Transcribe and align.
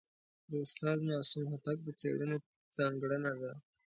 د 0.49 0.51
استاد 0.65 0.99
معصوم 1.09 1.43
هوتک 1.51 1.77
د 1.83 1.87
څېړني 1.99 2.37
ځانګړنه 2.77 3.31
ده. 3.41 3.51